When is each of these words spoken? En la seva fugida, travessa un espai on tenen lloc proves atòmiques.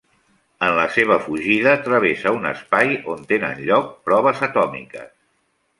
En 0.67 0.71
la 0.77 0.85
seva 0.95 1.17
fugida, 1.25 1.75
travessa 1.89 2.33
un 2.39 2.49
espai 2.53 2.97
on 3.17 3.23
tenen 3.35 3.65
lloc 3.69 3.95
proves 4.11 4.45
atòmiques. 4.51 5.13